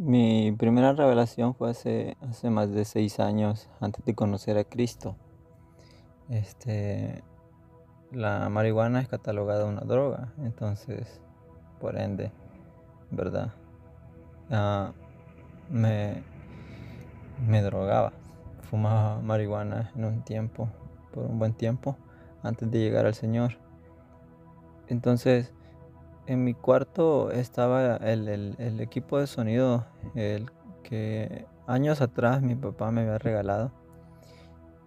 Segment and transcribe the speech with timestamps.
[0.00, 5.16] Mi primera revelación fue hace, hace más de seis años, antes de conocer a Cristo.
[6.28, 7.24] Este,
[8.12, 11.20] la marihuana es catalogada una droga, entonces,
[11.80, 12.30] por ende,
[13.10, 13.52] ¿verdad?
[14.52, 14.92] Ah,
[15.68, 16.22] me,
[17.44, 18.12] me drogaba,
[18.70, 20.68] fumaba marihuana en un tiempo,
[21.12, 21.96] por un buen tiempo,
[22.44, 23.54] antes de llegar al Señor.
[24.86, 25.52] Entonces,
[26.28, 30.50] en mi cuarto estaba el, equipo de sonido, el
[30.82, 33.72] que años atrás mi papá me había regalado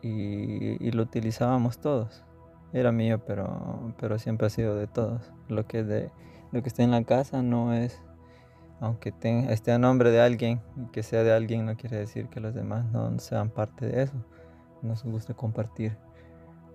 [0.00, 2.24] y, lo utilizábamos todos.
[2.72, 5.32] Era mío, pero, pero siempre ha sido de todos.
[5.48, 6.10] Lo que, de,
[6.52, 8.00] lo que esté en la casa no es,
[8.80, 9.12] aunque
[9.48, 10.60] esté a nombre de alguien,
[10.92, 14.14] que sea de alguien, no quiere decir que los demás no sean parte de eso.
[14.82, 15.96] Nos gusta compartir.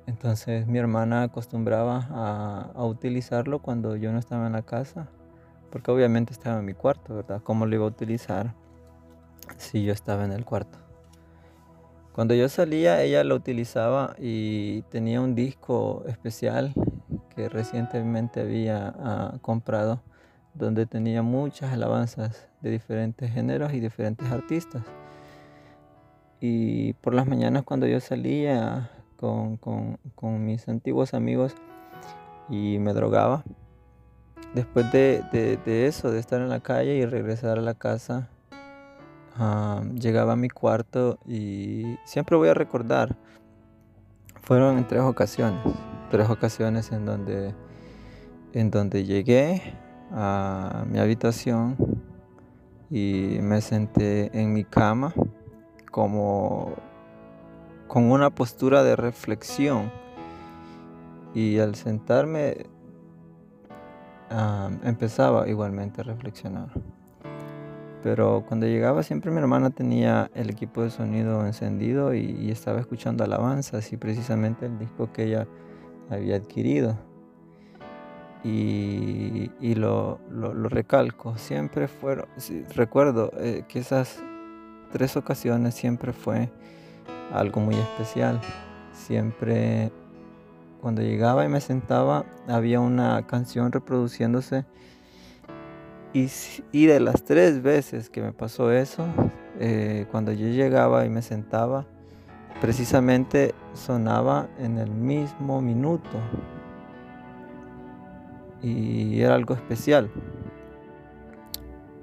[0.09, 2.07] Entonces mi hermana acostumbraba
[2.75, 5.07] a, utilizarlo cuando yo no estaba en la casa,
[5.69, 7.41] porque obviamente estaba en mi cuarto, ¿verdad?
[7.43, 8.55] ¿Cómo lo iba a utilizar
[9.57, 10.79] si yo estaba en el cuarto?
[12.11, 16.73] Cuando yo salía, ella lo utilizaba y tenía un disco especial
[17.35, 20.01] que recientemente había ah, comprado,
[20.55, 24.81] donde tenía muchas alabanzas de diferentes géneros y diferentes artistas.
[26.41, 28.89] Y por las mañanas cuando yo salía
[29.19, 29.97] con,
[30.45, 31.55] mis antiguos amigos
[32.49, 33.43] y me drogaba.
[34.53, 38.29] Después de, eso, de estar en la calle y regresar a la casa,
[39.95, 43.15] llegaba a mi cuarto y siempre voy a recordar,
[44.41, 45.61] fueron en tres ocasiones,
[46.09, 47.53] tres ocasiones en donde,
[48.53, 49.61] en donde llegué
[50.11, 51.77] a mi habitación
[52.89, 55.13] y me senté en mi cama
[55.91, 56.73] como
[57.89, 59.91] con una postura de reflexión.
[61.33, 62.67] Y al sentarme
[64.83, 66.69] empezaba igualmente a reflexionar.
[68.03, 73.23] Pero cuando llegaba siempre mi hermana tenía el equipo de sonido encendido y, estaba escuchando
[73.25, 75.47] alabanzas y precisamente el disco que ella
[76.09, 76.97] había adquirido.
[78.43, 80.19] Y, lo,
[80.69, 82.27] recalco, siempre fueron,
[82.73, 84.21] recuerdo eh, que esas
[84.91, 86.49] tres ocasiones siempre fue
[87.33, 88.39] algo muy especial.
[88.93, 89.91] Siempre
[90.81, 94.65] cuando llegaba y me sentaba había una canción reproduciéndose
[96.13, 99.05] y, de las tres veces que me pasó eso,
[99.59, 101.85] eh, cuando yo llegaba y me sentaba,
[102.61, 106.17] precisamente sonaba en el mismo minuto
[108.63, 110.09] y era algo especial.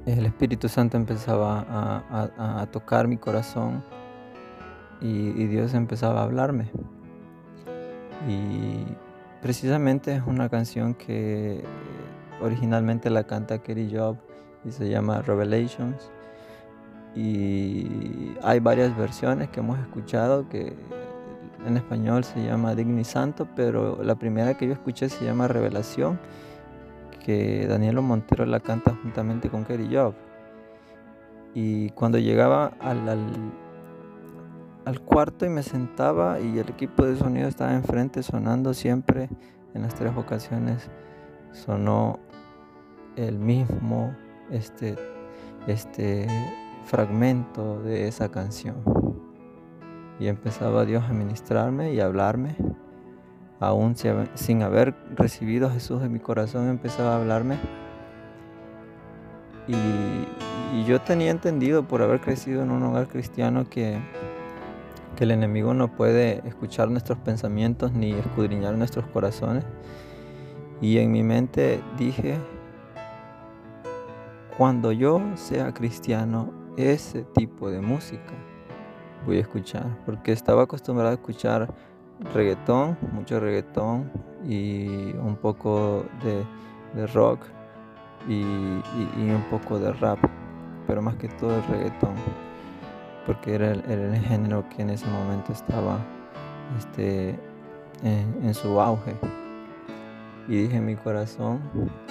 [0.06, 1.66] El Espíritu Santo empezaba
[2.08, 3.82] a tocar mi corazón
[5.00, 6.70] y, Dios empezaba a hablarme.
[8.28, 8.84] Y
[9.42, 11.62] precisamente es una canción que
[12.40, 14.16] originalmente la canta Kerry Job
[14.64, 16.10] y se llama Revelations.
[17.14, 20.74] Y hay varias versiones que hemos escuchado que
[21.66, 26.18] en español se llama Digni Santo, pero la primera que yo escuché se llama Revelación,
[27.24, 30.14] que Danielo Montero la canta juntamente con Kerry Job.
[31.54, 33.20] Y cuando llegaba al, al
[34.94, 39.28] cuarto y me sentaba y el equipo de sonido estaba enfrente sonando siempre.
[39.74, 40.88] En las tres ocasiones
[41.50, 42.20] sonó
[43.16, 44.14] el mismo
[44.50, 44.94] este,
[45.66, 46.28] este
[46.84, 48.76] fragmento de esa canción.
[50.20, 52.56] Y empezaba Dios a ministrarme y a hablarme.
[53.58, 53.96] Aún
[54.34, 57.58] sin haber recibido a Jesús en mi corazón, empezaba a hablarme.
[59.66, 63.98] y yo tenía entendido por haber crecido en un hogar cristiano que
[65.16, 69.64] que el enemigo no puede escuchar nuestros pensamientos ni escudriñar nuestros corazones.
[70.80, 72.38] Y en mi mente dije,
[74.56, 78.34] cuando yo sea cristiano, ese tipo de música
[79.24, 81.74] voy a escuchar, porque estaba acostumbrado a escuchar
[82.34, 84.10] reggaetón, mucho reggaetón
[84.46, 87.40] y un poco de, rock
[88.28, 90.18] y, y un poco de rap,
[90.86, 92.14] pero más que todo el reggaetón
[93.26, 95.98] porque era el, género que en ese momento estaba
[96.78, 97.38] este,
[98.02, 99.14] en, su auge.
[100.48, 101.60] Y dije en mi corazón,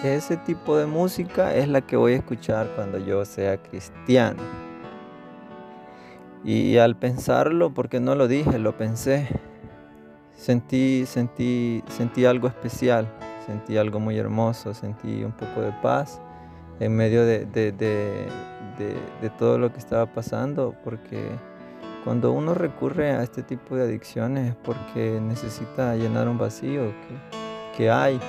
[0.03, 4.43] ese tipo de música es la que voy a escuchar cuando yo sea cristiano.
[6.43, 9.29] Y al pensarlo, porque no lo dije, lo pensé,
[10.35, 13.07] sentí, sentí, sentí algo especial,
[13.45, 16.21] sentí algo muy hermoso, sentí un poco de paz
[16.79, 17.45] en medio de
[18.77, 21.29] de, todo lo que estaba pasando, porque
[22.03, 26.93] cuando uno recurre a este tipo de adicciones es porque necesita llenar un vacío
[27.75, 28.19] que, hay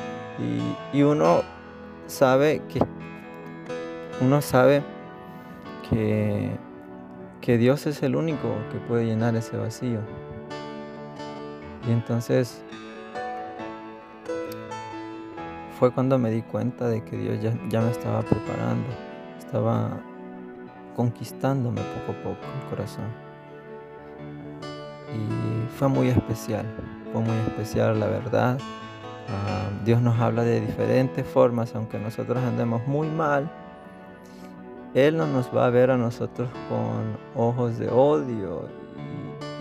[0.93, 1.43] y, uno
[2.07, 2.81] sabe que
[4.21, 4.83] uno sabe
[5.89, 6.51] que,
[7.41, 10.01] que Dios es el único que puede llenar ese vacío.
[11.87, 12.65] Y entonces
[15.79, 17.39] fue cuando me di cuenta de que Dios
[17.69, 18.89] ya, me estaba preparando,
[19.39, 20.01] estaba
[20.95, 23.05] conquistándome poco a poco el corazón.
[25.13, 26.65] Y fue muy especial,
[27.13, 28.59] fue muy especial la verdad.
[29.29, 33.51] Ah, Dios nos habla de diferentes formas, aunque nosotros andemos muy mal.
[34.95, 38.67] Él no nos va a ver a nosotros con ojos de odio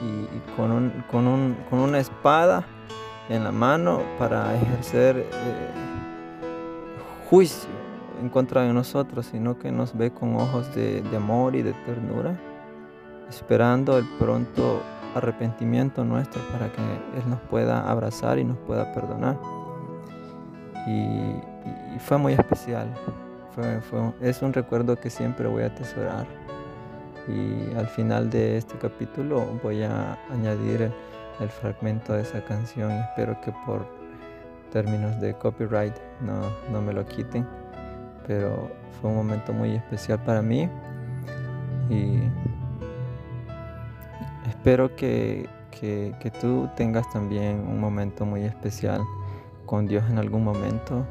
[0.01, 2.65] y, con, una espada
[3.27, 5.84] en la mano para ejercer eh,
[7.35, 7.69] juicio
[8.21, 12.39] en contra de nosotros, sino que nos ve con ojos de, amor y de ternura,
[13.27, 14.81] esperando el pronto
[15.13, 19.37] arrepentimiento nuestro para que Él nos pueda abrazar y nos pueda perdonar.
[20.87, 22.87] Y, fue muy especial,
[24.21, 26.25] es un recuerdo que siempre voy a atesorar.
[27.27, 30.93] Y al final de este capítulo voy a añadir el,
[31.41, 34.04] el fragmento de esa canción espero que por
[34.71, 37.45] términos de copyright no, me lo quiten.
[38.27, 40.69] Pero fue un momento muy especial para mí
[41.89, 42.19] y
[44.49, 45.47] espero que,
[45.79, 49.01] que, tú tengas también un momento muy especial
[49.65, 51.05] con Dios en algún momento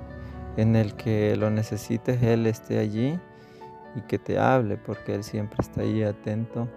[0.56, 3.19] en el que lo necesites, Él esté allí
[3.97, 6.69] y que te hable, porque Él siempre está ahí atento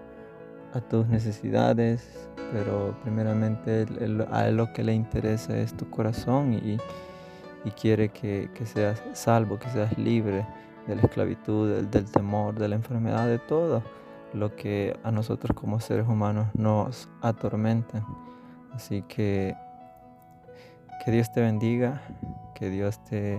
[0.74, 3.86] a tus necesidades, pero primeramente
[4.30, 6.78] a él lo que le interesa es tu corazón y,
[7.80, 10.46] quiere que, seas salvo, que seas libre
[10.86, 13.82] de la esclavitud, del, temor, de la enfermedad, de todo
[14.32, 18.06] lo que a nosotros como seres humanos nos atormenta.
[18.72, 19.54] Así que
[21.04, 22.00] que Dios te bendiga,
[22.54, 23.38] que Dios te,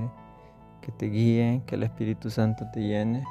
[0.81, 3.23] que te guíe, que el Espíritu Santo te llene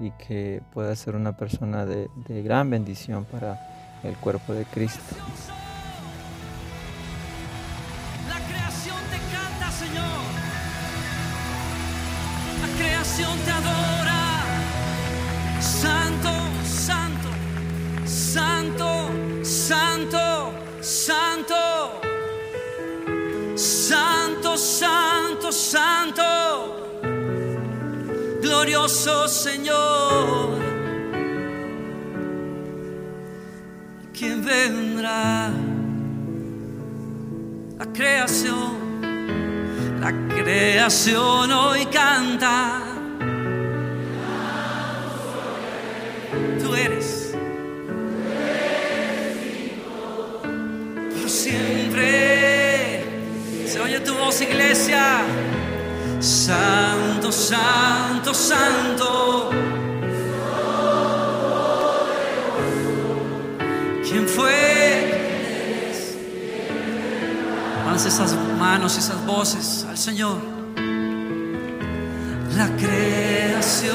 [0.00, 3.58] y que pueda ser una persona de, de gran bendición para
[4.02, 5.16] el cuerpo de Cristo.
[8.28, 10.26] La creación te canta, Señor.
[12.62, 14.16] La creación te adora.
[15.60, 16.35] Santo,
[28.66, 30.58] glorioso Señor.
[34.12, 35.52] ¿Quién vendrá?
[37.78, 39.00] La creación,
[40.00, 42.82] la creación hoy canta.
[46.60, 47.34] Tú eres.
[51.20, 53.04] Por siempre.
[53.66, 55.22] Se oye tu voz, iglesia.
[56.26, 59.50] Santo, santo, santo.
[64.02, 65.52] ¿Quién fue?
[67.88, 70.38] Alza esas manos, esas voces al Señor.
[72.56, 73.94] La creación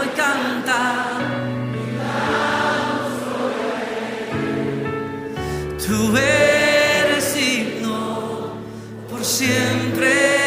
[0.00, 1.18] hoy canta.
[5.86, 8.54] Tú eres digno
[9.10, 10.39] por siempre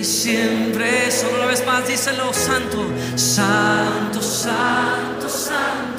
[0.00, 5.89] y siempre solo Una vez más, díselo, Santo, Santo, Santo, Santo.